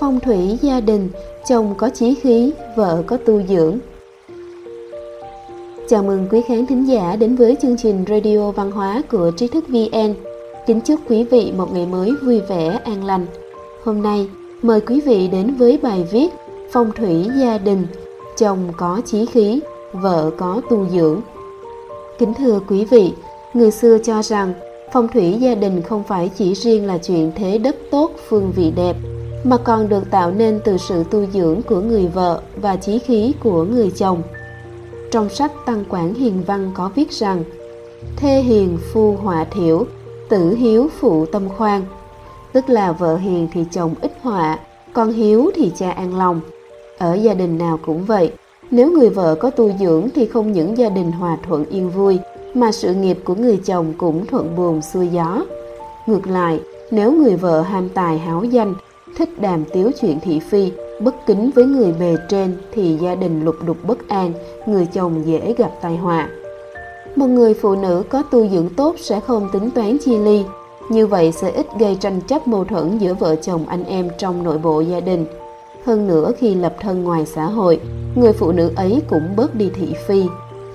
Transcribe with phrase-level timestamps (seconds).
[0.00, 1.08] phong thủy gia đình,
[1.48, 3.78] chồng có chí khí, vợ có tu dưỡng.
[5.88, 9.48] Chào mừng quý khán thính giả đến với chương trình Radio Văn hóa của Trí
[9.48, 10.14] thức VN.
[10.66, 13.26] Kính chúc quý vị một ngày mới vui vẻ, an lành.
[13.84, 14.28] Hôm nay,
[14.62, 16.28] mời quý vị đến với bài viết
[16.70, 17.86] Phong thủy gia đình,
[18.36, 19.60] chồng có chí khí,
[19.92, 21.20] vợ có tu dưỡng.
[22.18, 23.12] Kính thưa quý vị,
[23.54, 24.54] người xưa cho rằng
[24.92, 28.72] phong thủy gia đình không phải chỉ riêng là chuyện thế đất tốt, phương vị
[28.76, 28.96] đẹp,
[29.44, 33.34] mà còn được tạo nên từ sự tu dưỡng của người vợ và chí khí
[33.42, 34.22] của người chồng.
[35.10, 37.44] Trong sách Tăng Quảng Hiền Văn có viết rằng
[38.16, 39.86] Thê hiền phu họa thiểu,
[40.28, 41.82] tử hiếu phụ tâm khoan
[42.52, 44.58] Tức là vợ hiền thì chồng ít họa,
[44.92, 46.40] con hiếu thì cha an lòng.
[46.98, 48.32] Ở gia đình nào cũng vậy,
[48.70, 52.18] nếu người vợ có tu dưỡng thì không những gia đình hòa thuận yên vui,
[52.54, 55.44] mà sự nghiệp của người chồng cũng thuận buồm xuôi gió.
[56.06, 58.74] Ngược lại, nếu người vợ ham tài háo danh
[59.18, 63.44] thích đàm tiếu chuyện thị phi, bất kính với người bề trên thì gia đình
[63.44, 64.32] lục đục bất an,
[64.66, 66.28] người chồng dễ gặp tai họa.
[67.16, 70.44] Một người phụ nữ có tu dưỡng tốt sẽ không tính toán chia ly,
[70.88, 74.42] như vậy sẽ ít gây tranh chấp mâu thuẫn giữa vợ chồng anh em trong
[74.42, 75.26] nội bộ gia đình.
[75.84, 77.80] Hơn nữa khi lập thân ngoài xã hội,
[78.14, 80.24] người phụ nữ ấy cũng bớt đi thị phi.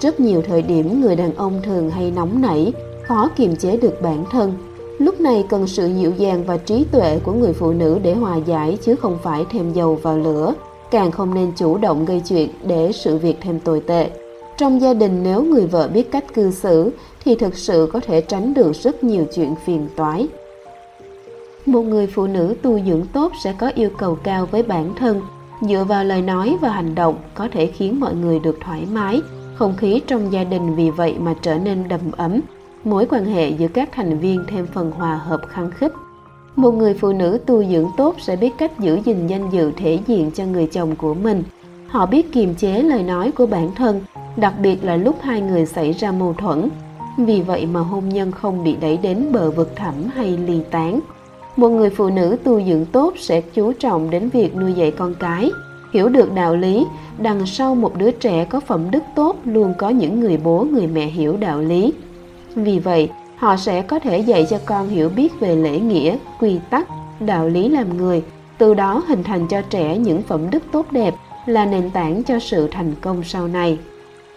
[0.00, 2.72] Rất nhiều thời điểm người đàn ông thường hay nóng nảy,
[3.02, 4.52] khó kiềm chế được bản thân,
[5.02, 8.36] Lúc này cần sự dịu dàng và trí tuệ của người phụ nữ để hòa
[8.36, 10.54] giải chứ không phải thêm dầu vào lửa,
[10.90, 14.10] càng không nên chủ động gây chuyện để sự việc thêm tồi tệ.
[14.58, 16.90] Trong gia đình nếu người vợ biết cách cư xử
[17.24, 20.28] thì thực sự có thể tránh được rất nhiều chuyện phiền toái.
[21.66, 25.20] Một người phụ nữ tu dưỡng tốt sẽ có yêu cầu cao với bản thân,
[25.62, 29.20] dựa vào lời nói và hành động có thể khiến mọi người được thoải mái,
[29.54, 32.40] không khí trong gia đình vì vậy mà trở nên đầm ấm,
[32.84, 35.92] mối quan hệ giữa các thành viên thêm phần hòa hợp khăng khít.
[36.56, 39.98] Một người phụ nữ tu dưỡng tốt sẽ biết cách giữ gìn danh dự thể
[40.06, 41.42] diện cho người chồng của mình.
[41.88, 44.00] Họ biết kiềm chế lời nói của bản thân,
[44.36, 46.68] đặc biệt là lúc hai người xảy ra mâu thuẫn.
[47.18, 51.00] Vì vậy mà hôn nhân không bị đẩy đến bờ vực thẳm hay ly tán.
[51.56, 55.14] Một người phụ nữ tu dưỡng tốt sẽ chú trọng đến việc nuôi dạy con
[55.14, 55.50] cái,
[55.92, 56.86] hiểu được đạo lý,
[57.18, 60.86] đằng sau một đứa trẻ có phẩm đức tốt luôn có những người bố người
[60.86, 61.92] mẹ hiểu đạo lý
[62.54, 66.58] vì vậy, họ sẽ có thể dạy cho con hiểu biết về lễ nghĩa, quy
[66.70, 66.88] tắc,
[67.20, 68.22] đạo lý làm người,
[68.58, 71.14] từ đó hình thành cho trẻ những phẩm đức tốt đẹp
[71.46, 73.78] là nền tảng cho sự thành công sau này.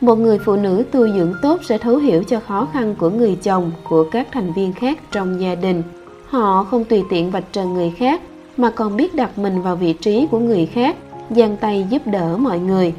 [0.00, 3.38] Một người phụ nữ tu dưỡng tốt sẽ thấu hiểu cho khó khăn của người
[3.42, 5.82] chồng, của các thành viên khác trong gia đình.
[6.26, 8.22] Họ không tùy tiện vạch trần người khác,
[8.56, 10.96] mà còn biết đặt mình vào vị trí của người khác,
[11.30, 12.94] giang tay giúp đỡ mọi người.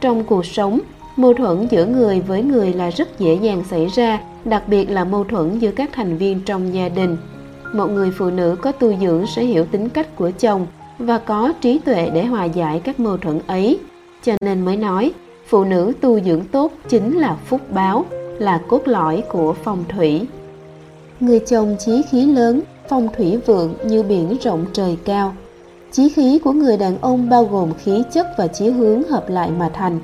[0.00, 0.80] Trong cuộc sống,
[1.16, 5.04] mâu thuẫn giữa người với người là rất dễ dàng xảy ra, đặc biệt là
[5.04, 7.16] mâu thuẫn giữa các thành viên trong gia đình.
[7.72, 10.66] Một người phụ nữ có tu dưỡng sẽ hiểu tính cách của chồng
[10.98, 13.78] và có trí tuệ để hòa giải các mâu thuẫn ấy.
[14.24, 15.12] Cho nên mới nói,
[15.46, 18.04] phụ nữ tu dưỡng tốt chính là phúc báo,
[18.38, 20.26] là cốt lõi của phong thủy.
[21.20, 25.34] Người chồng chí khí lớn, phong thủy vượng như biển rộng trời cao.
[25.92, 29.50] Chí khí của người đàn ông bao gồm khí chất và chí hướng hợp lại
[29.58, 30.00] mà thành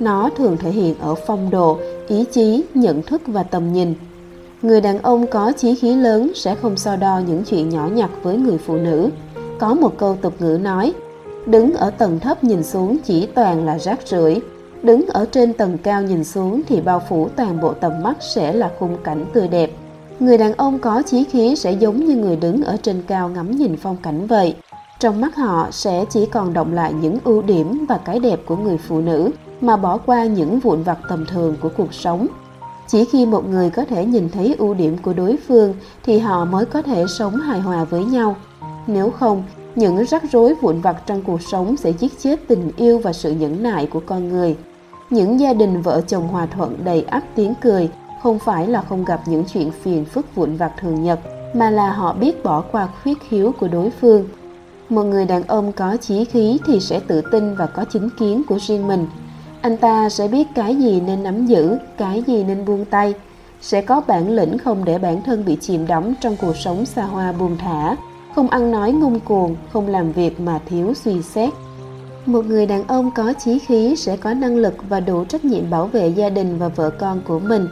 [0.00, 1.78] nó thường thể hiện ở phong độ,
[2.08, 3.94] ý chí, nhận thức và tầm nhìn.
[4.62, 8.10] Người đàn ông có chí khí lớn sẽ không so đo những chuyện nhỏ nhặt
[8.22, 9.10] với người phụ nữ.
[9.58, 10.92] Có một câu tục ngữ nói,
[11.46, 14.40] đứng ở tầng thấp nhìn xuống chỉ toàn là rác rưởi.
[14.82, 18.52] Đứng ở trên tầng cao nhìn xuống thì bao phủ toàn bộ tầm mắt sẽ
[18.52, 19.70] là khung cảnh tươi đẹp.
[20.20, 23.50] Người đàn ông có chí khí sẽ giống như người đứng ở trên cao ngắm
[23.50, 24.54] nhìn phong cảnh vậy.
[24.98, 28.56] Trong mắt họ sẽ chỉ còn động lại những ưu điểm và cái đẹp của
[28.56, 29.30] người phụ nữ
[29.60, 32.26] mà bỏ qua những vụn vặt tầm thường của cuộc sống.
[32.88, 36.44] Chỉ khi một người có thể nhìn thấy ưu điểm của đối phương thì họ
[36.44, 38.36] mới có thể sống hài hòa với nhau.
[38.86, 39.42] Nếu không,
[39.74, 43.32] những rắc rối vụn vặt trong cuộc sống sẽ giết chết tình yêu và sự
[43.32, 44.56] nhẫn nại của con người.
[45.10, 47.90] Những gia đình vợ chồng hòa thuận đầy ắp tiếng cười
[48.22, 51.20] không phải là không gặp những chuyện phiền phức vụn vặt thường nhật,
[51.54, 54.28] mà là họ biết bỏ qua khuyết khiếu của đối phương.
[54.88, 58.42] Một người đàn ông có chí khí thì sẽ tự tin và có chính kiến
[58.48, 59.06] của riêng mình
[59.62, 63.14] anh ta sẽ biết cái gì nên nắm giữ, cái gì nên buông tay.
[63.60, 67.02] Sẽ có bản lĩnh không để bản thân bị chìm đắm trong cuộc sống xa
[67.02, 67.96] hoa buông thả.
[68.34, 71.50] Không ăn nói ngông cuồng, không làm việc mà thiếu suy xét.
[72.26, 75.70] Một người đàn ông có chí khí sẽ có năng lực và đủ trách nhiệm
[75.70, 77.68] bảo vệ gia đình và vợ con của mình.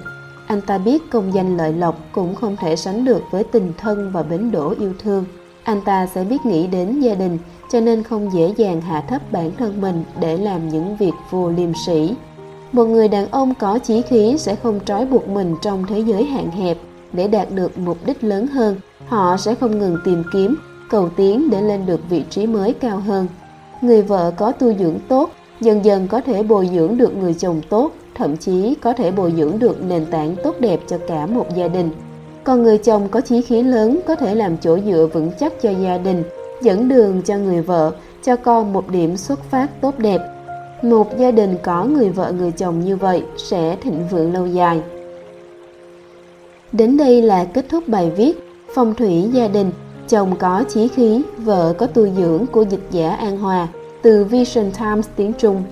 [0.47, 4.11] Anh ta biết công danh lợi lộc cũng không thể sánh được với tình thân
[4.13, 5.25] và bến đỗ yêu thương.
[5.63, 7.39] Anh ta sẽ biết nghĩ đến gia đình
[7.71, 11.51] cho nên không dễ dàng hạ thấp bản thân mình để làm những việc vô
[11.51, 12.15] liêm sĩ
[12.73, 16.25] một người đàn ông có chí khí sẽ không trói buộc mình trong thế giới
[16.25, 16.77] hạn hẹp
[17.13, 18.77] để đạt được mục đích lớn hơn
[19.07, 20.57] họ sẽ không ngừng tìm kiếm
[20.89, 23.27] cầu tiến để lên được vị trí mới cao hơn.
[23.81, 25.31] Người vợ có tu dưỡng tốt,
[25.61, 29.33] dần dần có thể bồi dưỡng được người chồng tốt, thậm chí có thể bồi
[29.37, 31.91] dưỡng được nền tảng tốt đẹp cho cả một gia đình.
[32.45, 35.71] Còn người chồng có chí khí lớn có thể làm chỗ dựa vững chắc cho
[35.71, 36.23] gia đình,
[36.63, 40.21] dẫn đường cho người vợ, cho con một điểm xuất phát tốt đẹp.
[40.83, 44.81] Một gia đình có người vợ người chồng như vậy sẽ thịnh vượng lâu dài.
[46.73, 49.71] Đến đây là kết thúc bài viết Phong thủy gia đình,
[50.09, 53.69] chồng có chí khí, vợ có tu dưỡng của dịch giả An Hòa
[54.03, 55.63] từ Vision Times tiếng Trung.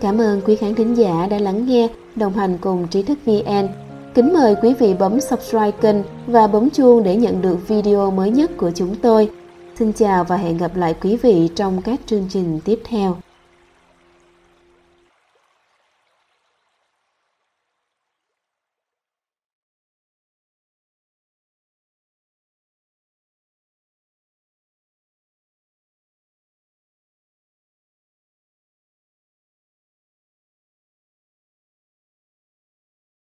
[0.00, 3.68] Cảm ơn quý khán thính giả đã lắng nghe, đồng hành cùng Trí thức VN.
[4.14, 5.96] Kính mời quý vị bấm subscribe kênh
[6.26, 9.30] và bấm chuông để nhận được video mới nhất của chúng tôi.
[9.78, 13.16] Xin chào và hẹn gặp lại quý vị trong các chương trình tiếp theo.